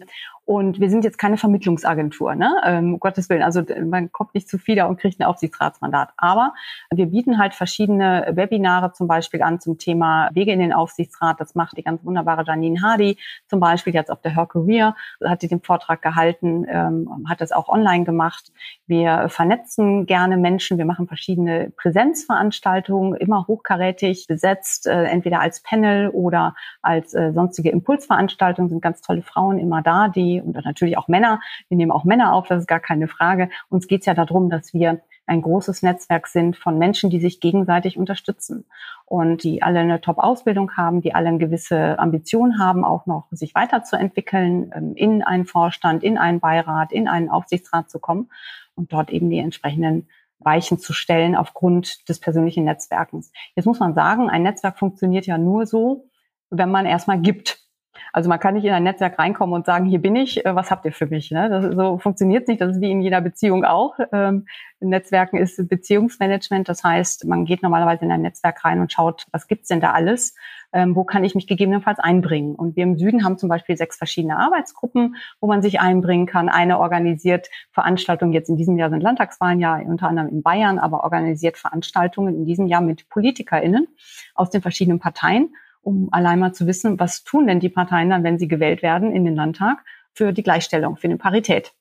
[0.48, 2.50] Und wir sind jetzt keine Vermittlungsagentur, ne?
[2.64, 3.42] Ähm, um Gottes Willen.
[3.42, 6.08] Also man kommt nicht zu FIDA und kriegt ein Aufsichtsratsmandat.
[6.16, 6.54] Aber
[6.90, 11.38] wir bieten halt verschiedene Webinare zum Beispiel an zum Thema Wege in den Aufsichtsrat.
[11.38, 15.42] Das macht die ganz wunderbare Janine Hardy zum Beispiel jetzt auf der Her Career, hat
[15.42, 18.50] sie den Vortrag gehalten, ähm, hat das auch online gemacht.
[18.86, 20.78] Wir vernetzen gerne Menschen.
[20.78, 27.70] Wir machen verschiedene Präsenzveranstaltungen, immer hochkarätig besetzt, äh, entweder als Panel oder als äh, sonstige
[27.70, 28.68] Impulsveranstaltungen.
[28.68, 31.40] Sind ganz tolle Frauen immer da, die und natürlich auch Männer.
[31.68, 33.50] Wir nehmen auch Männer auf, das ist gar keine Frage.
[33.68, 37.40] Uns geht es ja darum, dass wir ein großes Netzwerk sind von Menschen, die sich
[37.40, 38.64] gegenseitig unterstützen
[39.04, 43.54] und die alle eine Top-Ausbildung haben, die alle eine gewisse Ambition haben, auch noch sich
[43.54, 48.30] weiterzuentwickeln, ähm, in einen Vorstand, in einen Beirat, in einen Aufsichtsrat zu kommen
[48.74, 50.08] und dort eben die entsprechenden
[50.40, 53.32] Weichen zu stellen aufgrund des persönlichen Netzwerkens.
[53.54, 56.08] Jetzt muss man sagen, ein Netzwerk funktioniert ja nur so,
[56.50, 57.67] wenn man erstmal gibt.
[58.12, 60.70] Also man kann nicht in ein Netzwerk reinkommen und sagen, hier bin ich, äh, was
[60.70, 61.30] habt ihr für mich?
[61.30, 61.48] Ne?
[61.48, 62.60] Das, so funktioniert nicht.
[62.60, 63.98] Das ist wie in jeder Beziehung auch.
[64.12, 64.46] Ähm,
[64.80, 66.68] in Netzwerken ist Beziehungsmanagement.
[66.68, 69.92] Das heißt, man geht normalerweise in ein Netzwerk rein und schaut, was gibt's denn da
[69.92, 70.34] alles?
[70.72, 72.54] Ähm, wo kann ich mich gegebenenfalls einbringen?
[72.54, 76.48] Und wir im Süden haben zum Beispiel sechs verschiedene Arbeitsgruppen, wo man sich einbringen kann.
[76.48, 81.04] Eine organisiert Veranstaltungen, jetzt in diesem Jahr sind Landtagswahlen ja unter anderem in Bayern, aber
[81.04, 83.88] organisiert Veranstaltungen in diesem Jahr mit PolitikerInnen
[84.34, 88.24] aus den verschiedenen Parteien um allein mal zu wissen, was tun denn die Parteien dann,
[88.24, 91.72] wenn sie gewählt werden in den Landtag für die Gleichstellung, für die Parität.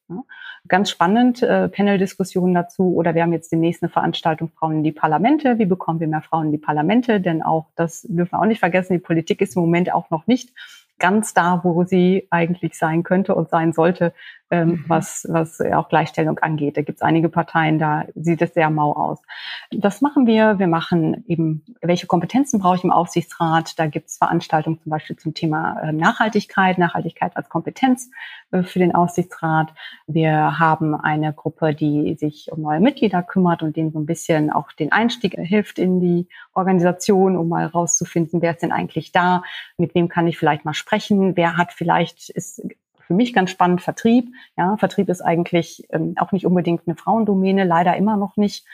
[0.67, 2.93] Ganz spannend, äh, Panel-Diskussionen dazu.
[2.95, 5.59] Oder wir haben jetzt demnächst eine Veranstaltung Frauen in die Parlamente.
[5.59, 7.21] Wie bekommen wir mehr Frauen in die Parlamente?
[7.21, 10.27] Denn auch, das dürfen wir auch nicht vergessen, die Politik ist im Moment auch noch
[10.27, 10.53] nicht
[10.99, 14.13] ganz da, wo sie eigentlich sein könnte und sein sollte,
[14.49, 14.85] ähm, mhm.
[14.87, 16.77] was, was auch Gleichstellung angeht.
[16.77, 19.21] Da gibt es einige Parteien, da sieht es sehr mau aus.
[19.71, 20.59] Das machen wir.
[20.59, 23.77] Wir machen eben, welche Kompetenzen brauche ich im Aufsichtsrat?
[23.77, 28.09] Da gibt es Veranstaltungen zum Beispiel zum Thema äh, Nachhaltigkeit, Nachhaltigkeit als Kompetenz
[28.51, 29.73] äh, für den Aufsichtsrat.
[30.07, 34.51] Wir haben eine Gruppe, die sich um neue Mitglieder kümmert und denen so ein bisschen
[34.51, 39.43] auch den Einstieg hilft in die Organisation, um mal rauszufinden, wer ist denn eigentlich da,
[39.77, 42.61] mit wem kann ich vielleicht mal sprechen, wer hat vielleicht, ist
[43.07, 44.31] für mich ganz spannend Vertrieb.
[44.57, 48.65] Ja, Vertrieb ist eigentlich ähm, auch nicht unbedingt eine Frauendomäne, leider immer noch nicht.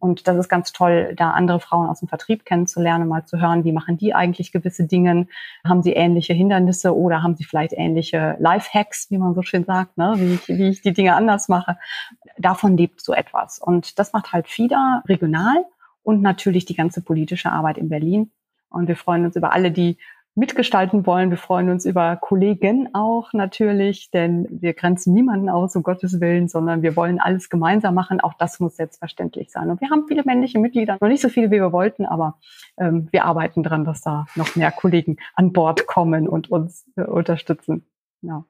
[0.00, 3.62] Und das ist ganz toll, da andere Frauen aus dem Vertrieb kennenzulernen, mal zu hören,
[3.62, 5.28] wie machen die eigentlich gewisse Dinge?
[5.64, 9.96] Haben sie ähnliche Hindernisse oder haben sie vielleicht ähnliche Lifehacks, wie man so schön sagt,
[9.96, 10.14] ne?
[10.16, 11.78] wie, ich, wie ich die Dinge anders mache?
[12.38, 13.58] Davon lebt so etwas.
[13.58, 15.64] Und das macht halt FIDA regional
[16.02, 18.32] und natürlich die ganze politische Arbeit in Berlin.
[18.70, 19.98] Und wir freuen uns über alle, die
[20.34, 21.30] mitgestalten wollen.
[21.30, 26.48] Wir freuen uns über Kollegen auch natürlich, denn wir grenzen niemanden aus, um Gottes Willen,
[26.48, 28.20] sondern wir wollen alles gemeinsam machen.
[28.20, 29.70] Auch das muss selbstverständlich sein.
[29.70, 32.38] Und wir haben viele männliche Mitglieder, noch nicht so viele, wie wir wollten, aber
[32.78, 37.02] ähm, wir arbeiten dran, dass da noch mehr Kollegen an Bord kommen und uns äh,
[37.02, 37.86] unterstützen.
[38.22, 38.44] Ja.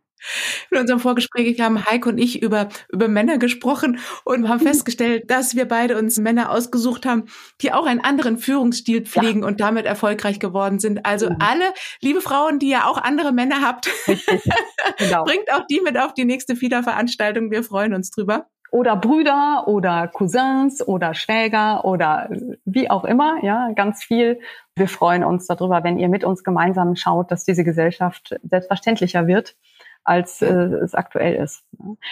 [0.70, 4.68] In unserem Vorgespräch haben Heike und ich über, über Männer gesprochen und haben mhm.
[4.68, 7.27] festgestellt, dass wir beide uns Männer ausgesucht haben,
[7.61, 9.48] die auch einen anderen Führungsstil pflegen ja.
[9.48, 11.05] und damit erfolgreich geworden sind.
[11.05, 11.37] Also mhm.
[11.40, 13.88] alle, liebe Frauen, die ja auch andere Männer habt,
[14.98, 15.24] genau.
[15.24, 17.50] bringt auch die mit auf die nächste FIDA-Veranstaltung.
[17.50, 22.29] Wir freuen uns drüber oder Brüder oder Cousins oder Schwäger oder
[22.64, 24.40] wie auch immer, ja, ganz viel.
[24.74, 29.55] Wir freuen uns darüber, wenn ihr mit uns gemeinsam schaut, dass diese Gesellschaft selbstverständlicher wird
[30.04, 31.64] als äh, es aktuell ist.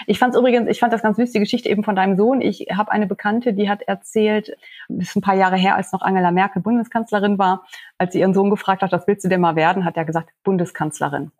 [0.06, 2.40] Ich fand übrigens, ich fand das ganz süß, die Geschichte eben von deinem Sohn.
[2.40, 4.56] Ich habe eine Bekannte, die hat erzählt,
[4.88, 7.64] das ist ein paar Jahre her, als noch Angela Merkel Bundeskanzlerin war,
[7.98, 10.30] als sie ihren Sohn gefragt hat, was willst du denn mal werden, hat er gesagt,
[10.42, 11.30] Bundeskanzlerin.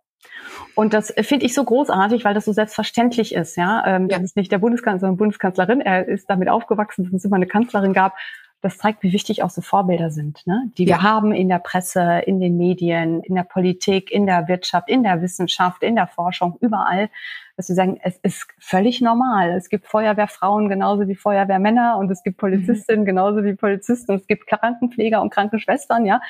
[0.75, 3.83] Und das finde ich so großartig, weil das so selbstverständlich ist, ja.
[3.87, 4.19] Ähm, ja.
[4.19, 5.81] Das ist nicht der Bundeskanzler, sondern Bundeskanzlerin.
[5.81, 8.15] Er ist damit aufgewachsen, dass es immer eine Kanzlerin gab
[8.63, 10.71] das zeigt, wie wichtig auch so Vorbilder sind, ne?
[10.79, 14.89] die wir haben in der Presse, in den Medien, in der Politik, in der Wirtschaft,
[14.89, 17.11] in der Wissenschaft, in der Forschung, überall,
[17.57, 19.51] dass wir sagen, es ist völlig normal.
[19.51, 23.07] Es gibt Feuerwehrfrauen genauso wie Feuerwehrmänner und es gibt Polizistinnen mhm.
[23.07, 24.15] genauso wie Polizisten.
[24.15, 26.21] Es gibt Krankenpfleger und Krankenschwestern, ja.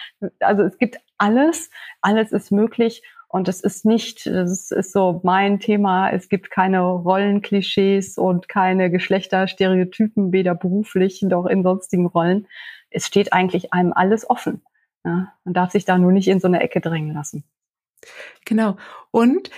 [0.40, 5.58] Also es gibt alles, alles ist möglich und es ist nicht, das ist so mein
[5.58, 12.46] Thema, es gibt keine Rollenklischees und keine Geschlechterstereotypen, weder beruflich noch in sonstigen Rollen.
[12.90, 14.60] Es steht eigentlich einem alles offen.
[15.02, 15.32] Ja?
[15.44, 17.42] Man darf sich da nur nicht in so eine Ecke drängen lassen.
[18.44, 18.76] Genau.
[19.12, 19.48] Und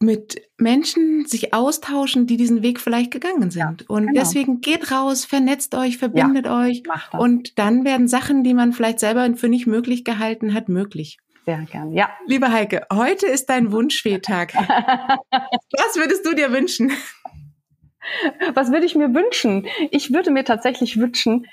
[0.00, 3.80] mit Menschen sich austauschen, die diesen Weg vielleicht gegangen sind.
[3.80, 4.20] Ja, und genau.
[4.20, 6.82] deswegen geht raus, vernetzt euch, verbindet ja, euch.
[7.12, 11.16] Und dann werden Sachen, die man vielleicht selber für nicht möglich gehalten hat, möglich.
[11.44, 12.08] Sehr gern, ja.
[12.26, 14.54] Liebe Heike, heute ist dein Wunschfehtag.
[15.30, 16.90] Was würdest du dir wünschen?
[18.54, 19.66] Was würde ich mir wünschen?
[19.90, 21.46] Ich würde mir tatsächlich wünschen,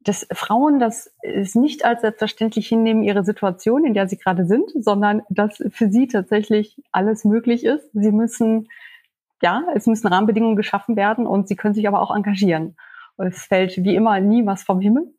[0.00, 4.70] dass Frauen das es nicht als selbstverständlich hinnehmen, ihre Situation, in der sie gerade sind,
[4.74, 7.88] sondern dass für sie tatsächlich alles möglich ist.
[7.92, 8.68] Sie müssen,
[9.42, 12.76] ja, es müssen Rahmenbedingungen geschaffen werden und sie können sich aber auch engagieren.
[13.16, 15.12] Es fällt wie immer nie was vom Himmel.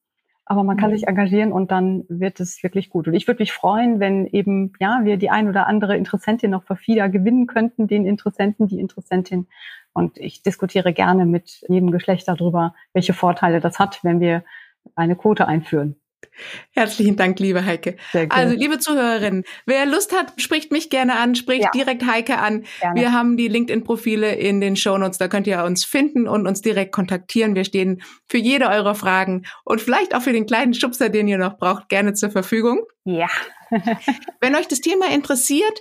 [0.45, 0.95] Aber man kann mhm.
[0.95, 3.07] sich engagieren und dann wird es wirklich gut.
[3.07, 6.63] Und ich würde mich freuen, wenn eben, ja, wir die ein oder andere Interessentin noch
[6.63, 9.47] für FIDA gewinnen könnten, den Interessenten, die Interessentin.
[9.93, 14.43] Und ich diskutiere gerne mit jedem Geschlecht darüber, welche Vorteile das hat, wenn wir
[14.95, 15.95] eine Quote einführen.
[16.71, 17.97] Herzlichen Dank, liebe Heike.
[18.29, 21.71] Also, liebe Zuhörerinnen, wer Lust hat, spricht mich gerne an, spricht ja.
[21.71, 22.65] direkt Heike an.
[22.79, 22.99] Gerne.
[22.99, 26.91] Wir haben die LinkedIn-Profile in den Shownotes, da könnt ihr uns finden und uns direkt
[26.91, 27.55] kontaktieren.
[27.55, 31.37] Wir stehen für jede eurer Fragen und vielleicht auch für den kleinen Schubser, den ihr
[31.37, 32.81] noch braucht, gerne zur Verfügung.
[33.05, 33.27] Ja.
[34.41, 35.79] Wenn euch das Thema interessiert,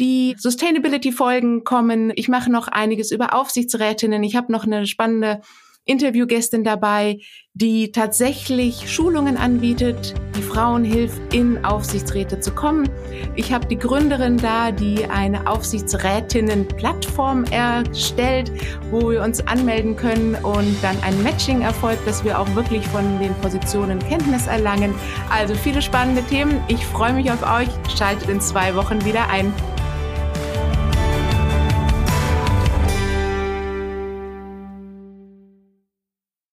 [0.00, 2.12] die Sustainability-Folgen kommen.
[2.16, 4.22] Ich mache noch einiges über Aufsichtsrätinnen.
[4.24, 5.42] Ich habe noch eine spannende
[5.84, 7.18] Interviewgästin dabei,
[7.54, 12.88] die tatsächlich Schulungen anbietet, die Frauen hilft, in Aufsichtsräte zu kommen.
[13.34, 18.52] Ich habe die Gründerin da, die eine Aufsichtsrätinnen-Plattform erstellt,
[18.90, 23.18] wo wir uns anmelden können und dann ein Matching erfolgt, dass wir auch wirklich von
[23.18, 24.94] den Positionen Kenntnis erlangen.
[25.30, 26.62] Also viele spannende Themen.
[26.68, 27.68] Ich freue mich auf euch.
[27.96, 29.52] Schaltet in zwei Wochen wieder ein.